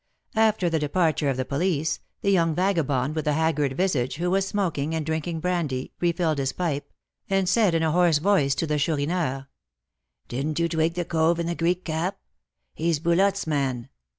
[0.35, 4.47] After the departure of the police, the young vagabond with the haggard visage, who was
[4.47, 6.91] smoking and drinking brandy, refilled his pipe,
[7.29, 9.45] and said in a hoarse voice to the Chourineur:
[10.27, 12.17] "Didn't you 'twig' the 'cove' in the Greek cap?
[12.73, 13.89] He's Boulotte's man.